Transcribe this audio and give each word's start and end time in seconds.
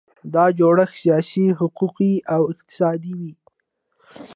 دا 0.33 0.45
جوړښت 0.57 0.95
سیاسي، 1.03 1.45
حقوقي 1.59 2.13
او 2.33 2.41
اقتصادي 2.53 3.13
وي. 3.19 3.33